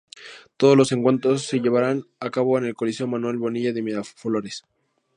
Todos 0.57 0.75
los 0.75 0.91
encuentros 0.93 1.43
se 1.45 1.59
llevarán 1.61 2.05
a 2.19 2.31
cabo 2.31 2.57
en 2.57 2.65
el 2.65 2.73
Coliseo 2.73 3.05
Manuel 3.05 3.37
Bonilla 3.37 3.71
de 3.71 3.83
Miraflores. 3.83 4.63